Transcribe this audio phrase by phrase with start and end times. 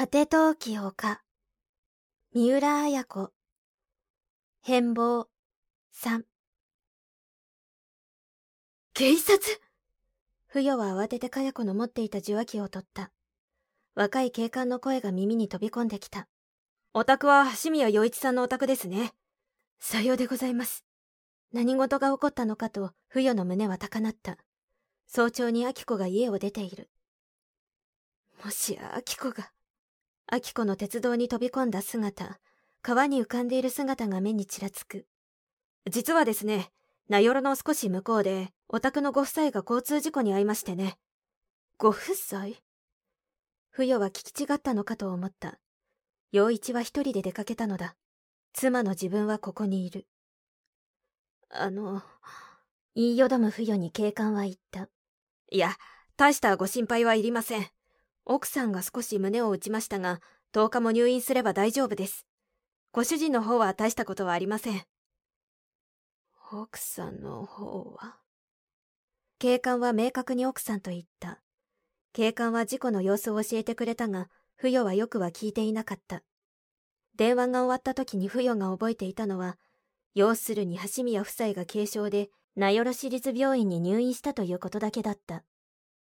[0.00, 1.20] 果て陶器丘、
[2.32, 3.32] 三浦綾子、
[4.62, 5.26] 変貌、
[5.92, 6.24] 三。
[8.94, 9.38] 警察？
[10.46, 13.10] 不与は慌ててかや子の持っていた受話器を取った。
[13.94, 16.28] 若い警官の声が耳に飛び込んできた。
[16.94, 19.12] お宅は橋宮洋一さんのお宅ですね。
[19.78, 20.86] さようでございます。
[21.52, 24.38] 何事が起こったのかと、不与の胸は高鳴った。
[25.06, 26.88] 早朝に秋子が家を出ている。
[28.42, 29.52] もしや秋子が。
[30.32, 32.38] 秋子の鉄道に飛び込んだ姿、
[32.82, 35.06] 川に浮かんでいる姿が目にちらつく。
[35.90, 36.70] 実はですね、
[37.08, 40.98] 名寄の少し向こうで、お宅のご夫妻が交通事故に遭いましてね。
[41.78, 42.54] ご夫妻？
[43.70, 45.58] 不与は聞き違ったのかと思った。
[46.30, 47.96] 陽一は一人で出かけたのだ。
[48.52, 50.06] 妻の自分はここにいる。
[51.48, 52.02] あの、
[52.94, 54.88] 言いよどむ不与に警官は言った。
[55.50, 55.76] いや、
[56.16, 57.66] 大したご心配はいりません。
[58.24, 60.20] 奥さんが少し胸を打ちましたが、
[60.52, 62.26] 10日も入院すれば大丈夫です。
[62.92, 64.82] ご主人の方は大したことはありません。
[66.52, 68.16] 奥さんの方は？
[69.38, 71.40] 警官は明確に奥さんと言った。
[72.12, 76.22] 警官は事故の様子を教えてくれたが、不与はよくは聞いていなかった。
[77.16, 79.56] 電話が終わった時に不与が覚えていたのは、
[80.14, 85.44] 要するに橋宮夫妻が軽傷で、名寄市立病院に入院したということだけだった。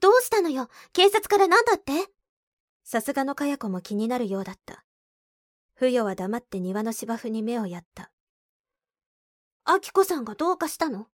[0.00, 0.68] どうしたのよ？
[0.92, 1.92] 警察から何だって？
[2.84, 4.84] さすがのかや子も気になるようだった。
[5.74, 8.10] 不与は黙って庭の芝生に目をやった。
[9.64, 11.06] あきこさんがどうかしたの？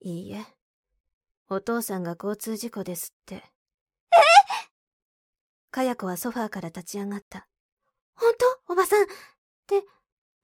[0.00, 0.44] いいえ。
[1.48, 3.34] お父さんが交通事故ですって。
[3.36, 3.42] え？
[5.70, 7.48] かや子はソファーから立ち上がった。
[8.14, 8.32] 本
[8.66, 8.72] 当？
[8.72, 9.06] おばさん。
[9.06, 9.12] で、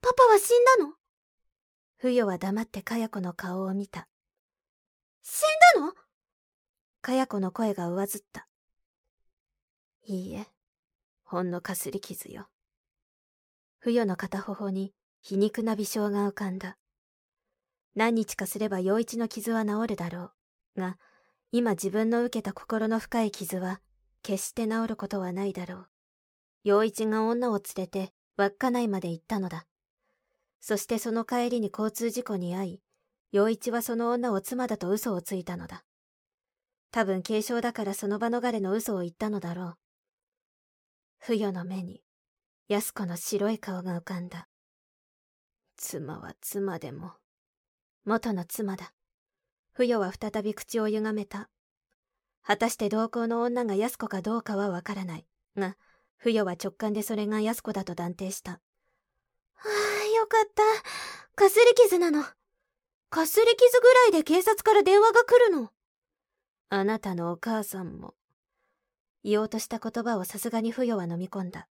[0.01, 0.93] パパは死んだの？
[1.97, 4.07] 不与は黙ってかや子の顔を見た。
[5.21, 5.41] 死
[5.77, 5.93] んだの？
[7.05, 8.47] かや子の声が上ずった。
[10.07, 10.47] いいえ、
[11.23, 12.47] ほんのかすり傷よ。
[13.77, 16.79] 不与の片頬に皮肉な微笑が浮かんだ。
[17.93, 20.31] 何日かすれば陽一の傷は治るだろ
[20.75, 20.81] う。
[20.81, 20.97] が、
[21.51, 23.81] 今自分の受けた心の深い傷は、
[24.23, 25.87] 決して治ることはないだろう。
[26.63, 29.67] 陽一が女を連れて、稚内まで行ったのだ。
[30.59, 32.81] そしてその帰りに交通事故に遭い、
[33.31, 35.85] 陽一はその女を妻だと嘘をついたのだ。
[36.95, 39.77] 多分軽傷だからその場逃れの嘘を言ったのだろう。
[41.17, 42.01] 不与の目に、
[42.69, 44.47] 安子の白い顔が浮かんだ。
[45.75, 47.11] 妻は妻でも、
[48.05, 48.93] 元の妻だ。
[49.73, 51.49] 不与は再び口を歪めた。
[52.41, 55.27] 果たして同行の女が安子かどうかはわからない。
[55.57, 55.75] が、
[56.15, 58.51] 不与は直感でそれが安子だと断定した。
[58.51, 58.59] は
[59.65, 60.63] あ、よかった。
[61.35, 62.23] かすり傷なの。
[63.09, 65.71] かすり傷ぐらいで警察から電話が来るの。
[66.69, 68.15] あなたのお母さんも。
[69.23, 71.67] 言おうとした言葉をさすがに不与は飲み込んだ。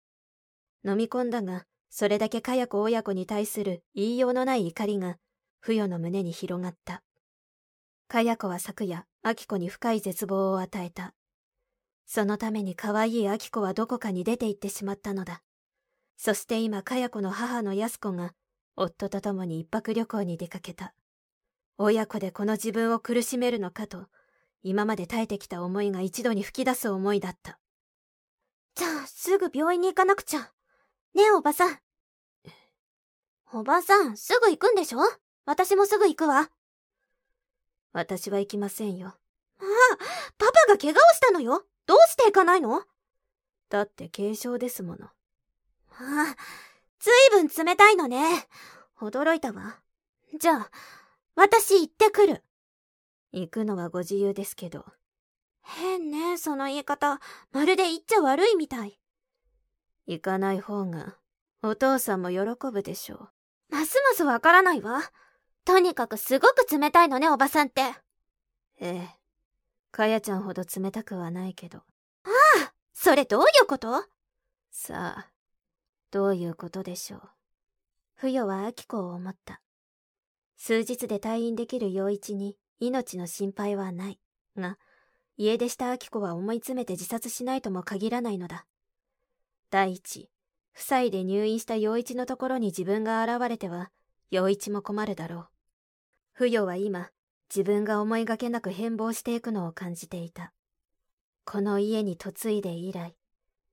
[0.85, 5.19] 飲み込んだが、それだけかや子親子に対する言いようのない怒りが、
[5.61, 7.03] 不与の胸に広がった。
[8.09, 11.15] かや子は昨夜、明子に深い絶望を与えた。
[12.05, 15.43] そのために可愛い明子はどこかに出て行ってしまったのだ。
[16.17, 18.35] そして今、かや子の母の安子が、
[18.77, 20.95] 夫と共に一泊旅行に出かけた。
[21.79, 24.07] 親子でこの自分を苦しめるのかと、
[24.63, 27.59] 今まで耐えてきた思いが一度に吹き出す思いだった。
[28.75, 30.41] じゃあ、すぐ病院に行かなくちゃ。
[31.15, 31.79] ねえ、おばさん。
[33.53, 35.01] おばさん、すぐ行くんでしょ？
[35.45, 36.51] 私もすぐ行くわ。
[37.93, 39.09] 私は行きませんよ。
[39.09, 39.13] あ
[39.61, 39.97] あ、
[40.39, 41.67] パパが怪我をしたのよ。
[41.87, 42.83] どうして行かないの？
[43.69, 45.07] だって軽傷ですもの。
[45.07, 45.11] あ
[45.91, 46.37] あ、
[46.99, 48.47] ずいぶん冷たいのね。
[49.01, 49.81] 驚いたわ。
[50.39, 50.71] じゃあ、
[51.35, 52.43] 私行ってくる。
[53.33, 54.85] 行くのはご自由ですけど。
[55.63, 57.21] 変ね、その言い方。
[57.51, 59.01] まるで言っちゃ悪いみたい。
[60.07, 61.17] 行かない方が、
[61.63, 62.41] お父さんも喜
[62.73, 63.29] ぶでしょう。
[63.71, 65.01] ますますわからないわ。
[65.65, 67.83] とにかくすごく冷たいのね、おばさんって。
[68.81, 69.09] ええ。
[69.93, 71.79] かやちゃんほど冷たくはないけど。
[71.79, 71.83] あ
[72.65, 74.05] あそれどういうこと？
[74.71, 75.31] さあ、
[76.11, 77.23] どういうことでしょう。
[78.15, 79.61] 不与は秋子を思った。
[80.57, 84.19] 数日で退院できる陽一に命の心配はない。
[84.57, 84.77] が、
[85.37, 88.67] 家出した明子は思い詰めて自殺しないとも限らないのだ。
[89.71, 90.29] 第一、
[90.75, 93.93] 夫妻で入院した陽一のところに自分が現れては、
[94.31, 95.49] 陽一も困るだろう。
[96.33, 97.11] 不与は今、
[97.55, 100.53] 自分が思いがけなく変貌していくのを感じていた。
[101.45, 103.17] この家に嫁いで以来、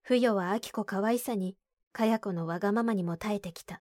[0.04, 1.58] 不与は明子可愛さに、
[1.94, 3.82] かや子のわがままにも耐えてきた。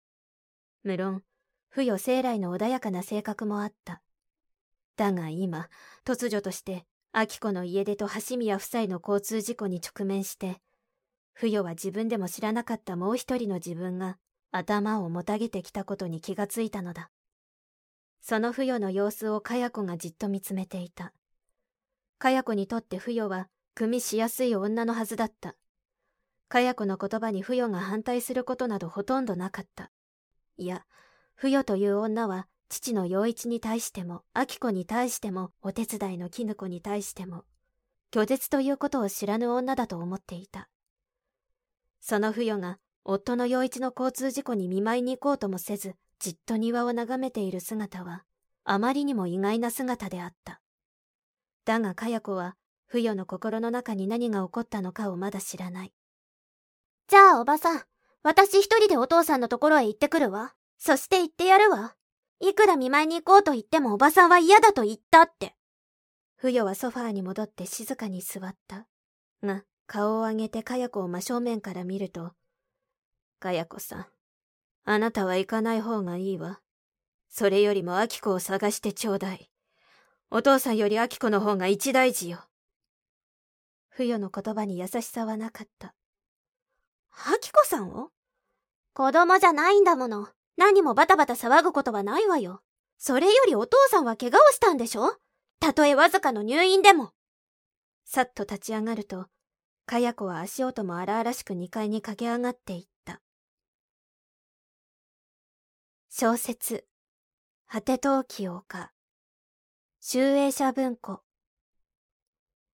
[0.82, 1.22] 無論、
[1.68, 4.00] 不与生来の穏やかな性格もあった。
[5.00, 5.70] だが今、
[6.04, 10.60] 突如として、明子の家出と橋宮夫妻の交通事故に直面して、
[11.32, 14.18] 不与は自分でも知らなかったもう一人の自分が
[14.52, 17.10] 頭をもたげてきたことに気がついたのだ。
[18.20, 21.14] その不与の様子をかや子がじっと見つめていた。
[22.18, 25.56] かや子にとって不与は組みしやすい女のはずだった。
[26.50, 29.90] かや子の言葉に不与が反対することなどほとんどなかった。
[30.58, 30.84] いや、
[31.36, 37.44] 不与という女は父の陽一に対しても、明子に対しても、お手伝いの絹子に対しても、
[38.12, 40.70] 拒絶ということを知らぬ女だと思っていた。
[42.00, 48.24] その不与が夫の陽一の交通事故に見舞いに行こうともせず、じっと庭を眺めている姿は、
[48.64, 50.60] あまりにも意外な姿であった。
[51.64, 52.56] だが、かや子は、
[52.86, 55.92] 不与の心の中に何が起こったのかをまだ知らない。
[57.08, 57.82] じゃあ、おばさん、
[58.22, 60.54] 私一人でお父さんのところへ行ってくるわ。
[60.78, 61.96] そして言ってやるわ。
[62.40, 65.54] いくら見舞いに行こうと言ってもおばさんは嫌だと言ったって。
[66.36, 68.86] 不与はソファーに戻って静かに座った。
[69.42, 72.32] が、顔を上げてかや子を真正面から見ると、
[73.40, 74.06] かや子さん、
[74.84, 76.60] あなたは行かない方がいいわ。
[77.28, 79.50] それよりもアキ子を探してちょうだい。
[80.30, 82.40] お父さんよりアキ子の方が一大事よ。
[83.88, 85.94] 不与の言葉に優しさはなかった。
[87.10, 88.10] アキ子さんを
[88.94, 90.28] 子供じゃないんだもの。
[90.60, 92.60] 何もバタバタ騒ぐことはないわよ。
[92.98, 95.16] それよりお父さんは怪我をしたんでしょ？
[95.58, 97.14] たとえわずかの入院でも。
[98.04, 99.24] さっと立ち上がると、
[99.86, 103.22] かや子は足音も荒々しく2階に駆け上がっていった。
[106.10, 106.84] 小説、
[107.66, 108.92] 果て陶器丘、
[110.02, 111.22] 集英社文庫、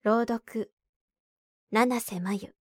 [0.04, 0.72] 朗読、
[1.72, 2.54] 七瀬真由。